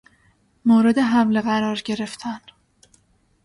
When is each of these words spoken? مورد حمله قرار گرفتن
مورد 0.65 0.97
حمله 0.99 1.41
قرار 1.41 1.81
گرفتن 1.85 2.41